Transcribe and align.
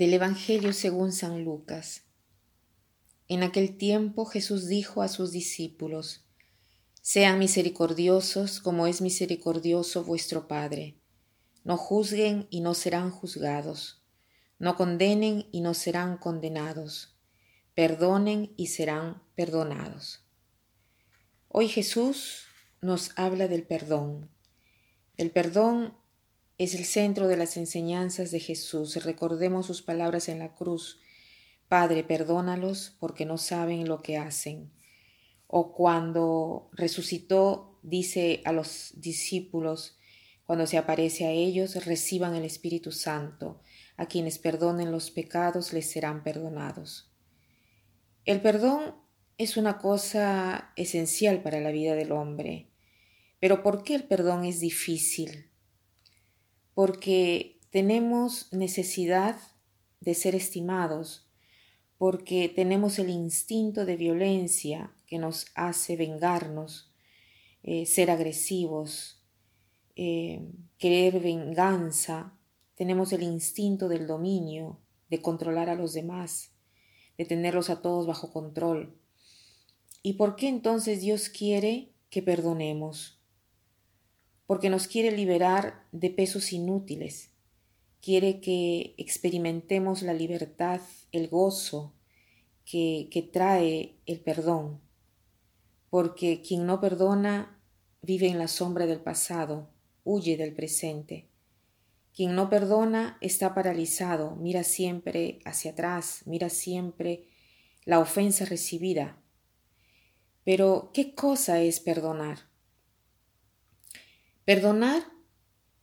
Del 0.00 0.14
Evangelio 0.14 0.72
según 0.72 1.12
San 1.12 1.44
Lucas. 1.44 2.04
En 3.28 3.42
aquel 3.42 3.76
tiempo 3.76 4.24
Jesús 4.24 4.66
dijo 4.66 5.02
a 5.02 5.08
sus 5.08 5.30
discípulos, 5.30 6.24
Sean 7.02 7.38
misericordiosos 7.38 8.60
como 8.60 8.86
es 8.86 9.02
misericordioso 9.02 10.02
vuestro 10.02 10.48
Padre. 10.48 10.98
No 11.64 11.76
juzguen 11.76 12.46
y 12.48 12.62
no 12.62 12.72
serán 12.72 13.10
juzgados. 13.10 14.02
No 14.58 14.74
condenen 14.74 15.46
y 15.52 15.60
no 15.60 15.74
serán 15.74 16.16
condenados. 16.16 17.18
Perdonen 17.74 18.54
y 18.56 18.68
serán 18.68 19.22
perdonados. 19.34 20.24
Hoy 21.48 21.68
Jesús 21.68 22.44
nos 22.80 23.10
habla 23.16 23.48
del 23.48 23.66
perdón. 23.66 24.30
El 25.18 25.30
perdón 25.30 25.92
es 26.60 26.74
el 26.74 26.84
centro 26.84 27.26
de 27.26 27.38
las 27.38 27.56
enseñanzas 27.56 28.30
de 28.30 28.38
Jesús. 28.38 29.02
Recordemos 29.02 29.64
sus 29.64 29.80
palabras 29.80 30.28
en 30.28 30.38
la 30.38 30.54
cruz. 30.54 31.00
Padre, 31.68 32.04
perdónalos 32.04 32.98
porque 33.00 33.24
no 33.24 33.38
saben 33.38 33.88
lo 33.88 34.02
que 34.02 34.18
hacen. 34.18 34.70
O 35.46 35.72
cuando 35.72 36.68
resucitó, 36.74 37.78
dice 37.82 38.42
a 38.44 38.52
los 38.52 38.92
discípulos, 38.96 39.96
cuando 40.44 40.66
se 40.66 40.76
aparece 40.76 41.24
a 41.24 41.30
ellos, 41.30 41.82
reciban 41.86 42.34
el 42.34 42.44
Espíritu 42.44 42.92
Santo. 42.92 43.62
A 43.96 44.04
quienes 44.04 44.38
perdonen 44.38 44.92
los 44.92 45.10
pecados 45.10 45.72
les 45.72 45.90
serán 45.90 46.22
perdonados. 46.22 47.10
El 48.26 48.42
perdón 48.42 48.96
es 49.38 49.56
una 49.56 49.78
cosa 49.78 50.74
esencial 50.76 51.42
para 51.42 51.58
la 51.60 51.70
vida 51.70 51.94
del 51.94 52.12
hombre. 52.12 52.68
Pero 53.38 53.62
¿por 53.62 53.82
qué 53.82 53.94
el 53.94 54.04
perdón 54.04 54.44
es 54.44 54.60
difícil? 54.60 55.49
Porque 56.74 57.60
tenemos 57.70 58.52
necesidad 58.52 59.36
de 60.00 60.14
ser 60.14 60.34
estimados, 60.34 61.28
porque 61.98 62.48
tenemos 62.48 62.98
el 62.98 63.10
instinto 63.10 63.84
de 63.84 63.96
violencia 63.96 64.92
que 65.06 65.18
nos 65.18 65.46
hace 65.54 65.96
vengarnos, 65.96 66.92
eh, 67.62 67.84
ser 67.84 68.10
agresivos, 68.10 69.22
eh, 69.96 70.48
querer 70.78 71.20
venganza, 71.20 72.32
tenemos 72.74 73.12
el 73.12 73.22
instinto 73.22 73.88
del 73.88 74.06
dominio, 74.06 74.80
de 75.10 75.20
controlar 75.20 75.68
a 75.68 75.74
los 75.74 75.92
demás, 75.92 76.52
de 77.18 77.26
tenerlos 77.26 77.68
a 77.68 77.82
todos 77.82 78.06
bajo 78.06 78.32
control. 78.32 78.96
¿Y 80.02 80.14
por 80.14 80.36
qué 80.36 80.48
entonces 80.48 81.02
Dios 81.02 81.28
quiere 81.28 81.92
que 82.08 82.22
perdonemos? 82.22 83.19
Porque 84.50 84.68
nos 84.68 84.88
quiere 84.88 85.12
liberar 85.12 85.86
de 85.92 86.10
pesos 86.10 86.52
inútiles, 86.52 87.30
quiere 88.02 88.40
que 88.40 88.96
experimentemos 88.98 90.02
la 90.02 90.12
libertad, 90.12 90.80
el 91.12 91.28
gozo 91.28 91.94
que, 92.64 93.06
que 93.12 93.22
trae 93.22 93.94
el 94.06 94.18
perdón, 94.18 94.80
porque 95.88 96.42
quien 96.42 96.66
no 96.66 96.80
perdona 96.80 97.62
vive 98.02 98.26
en 98.26 98.38
la 98.38 98.48
sombra 98.48 98.86
del 98.86 98.98
pasado, 98.98 99.70
huye 100.02 100.36
del 100.36 100.52
presente. 100.52 101.28
Quien 102.12 102.34
no 102.34 102.50
perdona 102.50 103.18
está 103.20 103.54
paralizado, 103.54 104.34
mira 104.34 104.64
siempre 104.64 105.38
hacia 105.44 105.70
atrás, 105.70 106.22
mira 106.26 106.48
siempre 106.48 107.28
la 107.84 108.00
ofensa 108.00 108.46
recibida. 108.46 109.16
Pero, 110.42 110.90
¿qué 110.92 111.14
cosa 111.14 111.60
es 111.60 111.78
perdonar? 111.78 112.49
Perdonar 114.44 115.02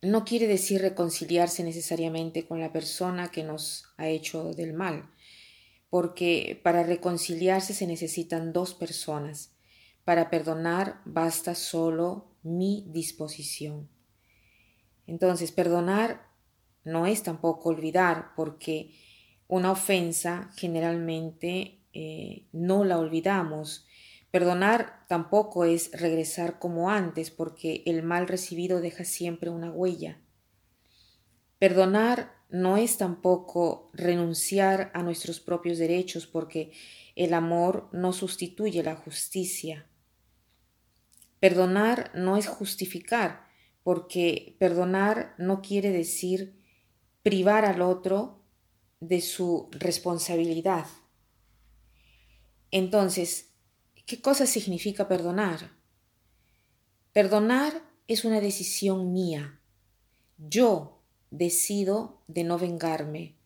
no 0.00 0.24
quiere 0.24 0.46
decir 0.46 0.80
reconciliarse 0.80 1.64
necesariamente 1.64 2.46
con 2.46 2.60
la 2.60 2.72
persona 2.72 3.30
que 3.30 3.42
nos 3.42 3.86
ha 3.96 4.08
hecho 4.08 4.52
del 4.54 4.72
mal, 4.72 5.10
porque 5.90 6.60
para 6.62 6.82
reconciliarse 6.82 7.74
se 7.74 7.86
necesitan 7.86 8.52
dos 8.52 8.74
personas. 8.74 9.52
Para 10.04 10.30
perdonar 10.30 11.02
basta 11.04 11.54
solo 11.54 12.30
mi 12.42 12.86
disposición. 12.88 13.88
Entonces, 15.06 15.52
perdonar 15.52 16.28
no 16.84 17.06
es 17.06 17.22
tampoco 17.22 17.70
olvidar, 17.70 18.32
porque 18.36 18.94
una 19.48 19.72
ofensa 19.72 20.50
generalmente 20.56 21.80
eh, 21.92 22.46
no 22.52 22.84
la 22.84 22.98
olvidamos, 22.98 23.86
Perdonar 24.30 25.06
tampoco 25.08 25.64
es 25.64 25.90
regresar 25.92 26.58
como 26.58 26.90
antes, 26.90 27.30
porque 27.30 27.82
el 27.86 28.02
mal 28.02 28.28
recibido 28.28 28.80
deja 28.80 29.04
siempre 29.04 29.48
una 29.48 29.70
huella. 29.70 30.20
Perdonar 31.58 32.34
no 32.50 32.76
es 32.76 32.98
tampoco 32.98 33.90
renunciar 33.92 34.90
a 34.94 35.02
nuestros 35.02 35.40
propios 35.40 35.78
derechos, 35.78 36.26
porque 36.26 36.72
el 37.16 37.34
amor 37.34 37.88
no 37.92 38.12
sustituye 38.12 38.82
la 38.82 38.96
justicia. 38.96 39.86
Perdonar 41.40 42.10
no 42.14 42.36
es 42.36 42.46
justificar, 42.46 43.46
porque 43.82 44.56
perdonar 44.58 45.34
no 45.38 45.62
quiere 45.62 45.90
decir 45.90 46.58
privar 47.22 47.64
al 47.64 47.80
otro 47.80 48.42
de 49.00 49.20
su 49.20 49.68
responsabilidad. 49.72 50.86
Entonces, 52.70 53.47
¿Qué 54.08 54.22
cosa 54.22 54.46
significa 54.46 55.06
perdonar? 55.06 55.70
Perdonar 57.12 57.82
es 58.06 58.24
una 58.24 58.40
decisión 58.40 59.12
mía. 59.12 59.60
Yo 60.38 61.02
decido 61.30 62.22
de 62.26 62.42
no 62.42 62.58
vengarme 62.58 63.36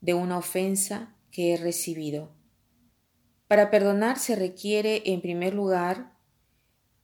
de 0.00 0.14
una 0.14 0.36
ofensa 0.36 1.14
que 1.30 1.54
he 1.54 1.56
recibido. 1.58 2.32
Para 3.46 3.70
perdonar 3.70 4.18
se 4.18 4.34
requiere, 4.34 5.00
en 5.06 5.20
primer 5.20 5.54
lugar, 5.54 6.18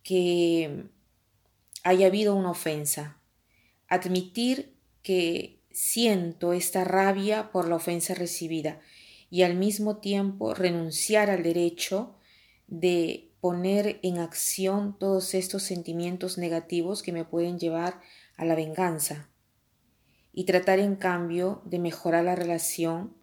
que 0.03 0.89
haya 1.85 2.09
habido 2.09 2.35
una 2.35 2.51
ofensa. 2.51 3.21
Admitir 3.87 4.75
que 5.05 5.61
siento 5.71 6.53
esta 6.53 6.83
rabia 6.83 7.53
por 7.53 7.69
la 7.69 7.77
ofensa 7.77 8.15
recibida 8.15 8.81
y 9.31 9.43
al 9.43 9.55
mismo 9.55 9.99
tiempo 9.99 10.55
renunciar 10.55 11.31
al 11.31 11.45
derecho 11.45 12.17
de 12.71 13.31
poner 13.41 13.99
en 14.03 14.19
acción 14.19 14.97
todos 14.99 15.35
estos 15.35 15.63
sentimientos 15.63 16.39
negativos 16.39 17.03
que 17.03 17.13
me 17.13 17.25
pueden 17.25 17.59
llevar 17.59 18.01
a 18.37 18.45
la 18.45 18.55
venganza 18.55 19.29
y 20.33 20.45
tratar 20.45 20.79
en 20.79 20.97
cambio 20.97 21.61
de 21.65 21.79
mejorar 21.79 22.25
la 22.25 22.37
relación 22.37 23.15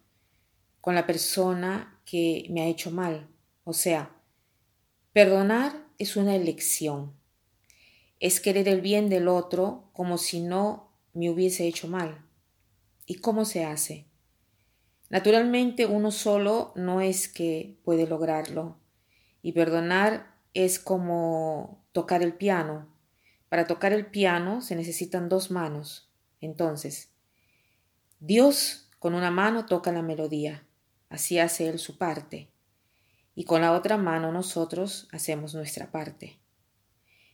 con 0.81 0.96
la 0.96 1.08
persona 1.08 2.00
que 2.06 2.47
me 2.50 2.62
ha 2.62 2.68
hecho 2.68 2.91
mal. 2.91 3.28
O 3.63 3.74
sea, 3.74 4.16
perdonar 5.13 5.88
es 5.97 6.16
una 6.16 6.35
elección. 6.35 7.14
Es 8.19 8.40
querer 8.40 8.68
el 8.68 8.81
bien 8.81 9.09
del 9.09 9.28
otro 9.28 9.90
como 9.94 10.18
si 10.18 10.41
no 10.41 10.91
me 11.14 11.29
hubiese 11.29 11.68
hecho 11.68 11.88
mal. 11.88 12.25
¿Y 13.06 13.16
cómo 13.16 13.46
se 13.46 13.64
hace? 13.64 14.06
Naturalmente 15.09 15.85
uno 15.85 16.12
solo 16.12 16.74
no 16.75 17.00
es 17.00 17.29
que 17.29 17.78
puede 17.84 18.08
lograrlo. 18.08 18.78
Y 19.41 19.51
perdonar 19.53 20.35
es 20.53 20.79
como 20.79 21.83
tocar 21.91 22.23
el 22.23 22.33
piano. 22.33 22.87
Para 23.49 23.65
tocar 23.67 23.93
el 23.93 24.05
piano 24.07 24.61
se 24.61 24.75
necesitan 24.75 25.29
dos 25.29 25.51
manos. 25.51 26.09
Entonces, 26.41 27.09
Dios 28.19 28.89
con 28.99 29.13
una 29.13 29.31
mano 29.31 29.66
toca 29.66 29.91
la 29.91 30.01
melodía, 30.01 30.66
así 31.09 31.39
hace 31.39 31.69
Él 31.69 31.79
su 31.79 31.97
parte, 31.97 32.49
y 33.35 33.43
con 33.43 33.61
la 33.61 33.73
otra 33.73 33.97
mano 33.97 34.31
nosotros 34.31 35.07
hacemos 35.11 35.53
nuestra 35.53 35.91
parte. 35.91 36.40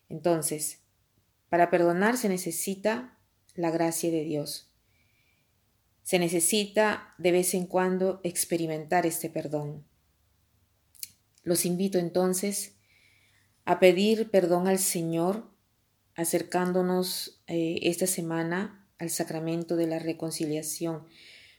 Entonces, 0.10 0.82
para 1.50 1.70
perdonar 1.70 2.18
se 2.18 2.30
necesita 2.30 3.18
la 3.56 3.72
gracia 3.72 4.12
de 4.12 4.24
Dios. 4.24 4.70
Se 6.04 6.20
necesita 6.20 7.14
de 7.18 7.32
vez 7.32 7.54
en 7.54 7.66
cuando 7.66 8.20
experimentar 8.24 9.06
este 9.06 9.30
perdón. 9.30 9.86
Los 11.44 11.66
invito 11.66 11.98
entonces 11.98 12.76
a 13.66 13.80
pedir 13.80 14.32
perdón 14.32 14.68
al 14.68 14.80
Señor 14.80 15.52
acercándonos 16.16 17.44
eh, 17.48 17.80
esta 17.84 18.08
semana 18.08 18.88
al 19.00 19.10
sacramento 19.10 19.76
de 19.76 19.88
la 19.88 20.00
reconciliación, 20.00 21.06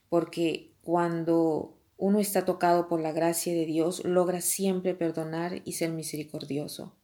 porque 0.08 0.74
cuando 0.82 1.78
uno 1.96 2.20
está 2.20 2.44
tocado 2.44 2.88
por 2.88 3.00
la 3.00 3.12
gracia 3.12 3.52
de 3.52 3.66
Dios, 3.66 4.04
logra 4.04 4.40
siempre 4.40 4.94
perdonar 4.94 5.62
y 5.64 5.72
ser 5.72 5.90
misericordioso. 5.90 6.96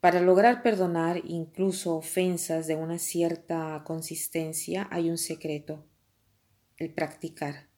Para 0.00 0.20
lograr 0.20 0.62
perdonar 0.62 1.22
incluso 1.24 1.96
ofensas 1.96 2.66
de 2.66 2.76
una 2.76 2.98
cierta 2.98 3.82
consistencia 3.84 4.86
hay 4.90 5.10
un 5.10 5.18
secreto, 5.18 5.84
el 6.76 6.92
practicar. 6.92 7.68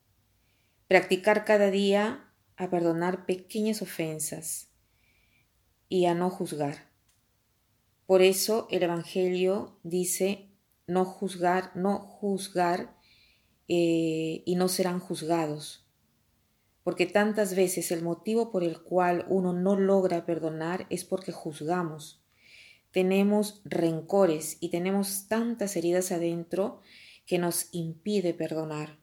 Practicar 0.88 1.44
cada 1.44 1.70
día 1.70 2.27
a 2.58 2.68
perdonar 2.68 3.24
pequeñas 3.24 3.80
ofensas 3.80 4.68
y 5.88 6.04
a 6.06 6.14
no 6.14 6.28
juzgar. 6.28 6.90
Por 8.04 8.20
eso 8.20 8.66
el 8.70 8.82
Evangelio 8.82 9.78
dice 9.84 10.50
no 10.86 11.04
juzgar, 11.04 11.70
no 11.76 12.00
juzgar 12.00 12.96
eh, 13.68 14.42
y 14.44 14.56
no 14.56 14.68
serán 14.68 14.98
juzgados. 14.98 15.86
Porque 16.82 17.06
tantas 17.06 17.54
veces 17.54 17.92
el 17.92 18.02
motivo 18.02 18.50
por 18.50 18.64
el 18.64 18.82
cual 18.82 19.26
uno 19.28 19.52
no 19.52 19.76
logra 19.76 20.26
perdonar 20.26 20.86
es 20.90 21.04
porque 21.04 21.32
juzgamos. 21.32 22.24
Tenemos 22.90 23.60
rencores 23.64 24.56
y 24.60 24.70
tenemos 24.70 25.28
tantas 25.28 25.76
heridas 25.76 26.10
adentro 26.10 26.80
que 27.26 27.38
nos 27.38 27.68
impide 27.72 28.32
perdonar. 28.32 28.98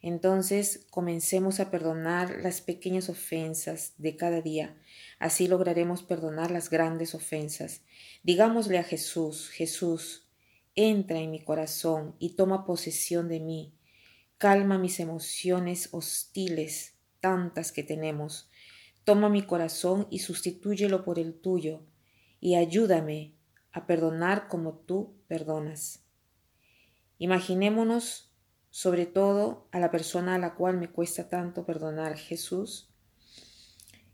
Entonces 0.00 0.86
comencemos 0.90 1.58
a 1.58 1.70
perdonar 1.70 2.38
las 2.42 2.60
pequeñas 2.60 3.08
ofensas 3.08 3.94
de 3.98 4.16
cada 4.16 4.40
día. 4.40 4.76
Así 5.18 5.48
lograremos 5.48 6.02
perdonar 6.02 6.50
las 6.50 6.70
grandes 6.70 7.14
ofensas. 7.14 7.82
Digámosle 8.22 8.78
a 8.78 8.84
Jesús, 8.84 9.48
Jesús, 9.50 10.28
entra 10.74 11.18
en 11.18 11.32
mi 11.32 11.40
corazón 11.40 12.14
y 12.20 12.30
toma 12.36 12.64
posesión 12.64 13.28
de 13.28 13.40
mí. 13.40 13.74
Calma 14.38 14.78
mis 14.78 15.00
emociones 15.00 15.88
hostiles, 15.90 16.94
tantas 17.20 17.72
que 17.72 17.82
tenemos. 17.82 18.48
Toma 19.02 19.28
mi 19.28 19.42
corazón 19.42 20.06
y 20.10 20.20
sustitúyelo 20.20 21.04
por 21.04 21.18
el 21.18 21.34
tuyo, 21.34 21.82
y 22.40 22.54
ayúdame 22.54 23.34
a 23.72 23.86
perdonar 23.86 24.46
como 24.46 24.74
tú 24.74 25.16
perdonas. 25.26 26.04
Imaginémonos 27.18 28.27
sobre 28.70 29.06
todo 29.06 29.68
a 29.72 29.78
la 29.80 29.90
persona 29.90 30.34
a 30.34 30.38
la 30.38 30.54
cual 30.54 30.78
me 30.78 30.90
cuesta 30.90 31.28
tanto 31.28 31.64
perdonar. 31.64 32.16
Jesús 32.16 32.90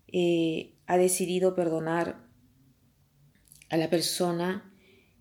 eh, 0.07 0.75
ha 0.87 0.97
decidido 0.97 1.55
perdonar 1.55 2.25
a 3.71 3.77
la 3.77 3.91
persona 3.91 4.73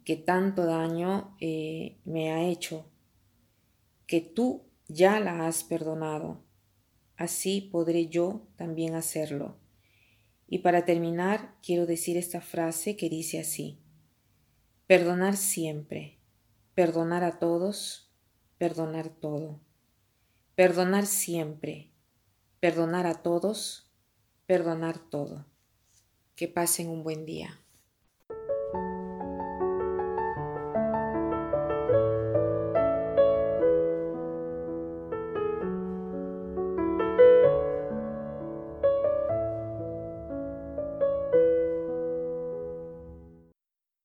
que 0.05 0.15
tanto 0.15 0.65
daño 0.65 1.35
eh, 1.39 1.97
me 2.05 2.31
ha 2.31 2.43
hecho, 2.43 2.91
que 4.05 4.21
tú 4.21 4.65
ya 4.87 5.19
la 5.19 5.47
has 5.47 5.63
perdonado. 5.63 6.43
Así 7.15 7.61
podré 7.61 8.07
yo 8.07 8.47
también 8.55 8.95
hacerlo. 8.95 9.57
Y 10.47 10.59
para 10.59 10.85
terminar, 10.85 11.55
quiero 11.63 11.85
decir 11.85 12.17
esta 12.17 12.41
frase 12.41 12.95
que 12.95 13.09
dice 13.09 13.39
así. 13.39 13.79
Perdonar 14.87 15.37
siempre, 15.37 16.19
perdonar 16.75 17.23
a 17.23 17.39
todos, 17.39 18.02
perdonar 18.63 19.09
todo. 19.09 19.59
Perdonar 20.55 21.05
siempre, 21.05 21.91
perdonar 22.61 23.07
a 23.07 23.15
todos, 23.21 23.91
perdonar 24.45 24.97
todo. 25.09 25.45
Que 26.37 26.47
pasen 26.47 26.87
un 26.87 27.03
buen 27.03 27.25
día. 27.25 27.59